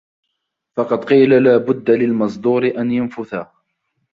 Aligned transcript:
فَقَدْ 0.77 1.03
قِيلَ 1.05 1.43
لَا 1.43 1.57
بُدَّ 1.57 1.91
لِلْمَصْدُورِ 1.91 2.65
أَنْ 2.77 2.91
يَنْفُثَ 2.91 3.35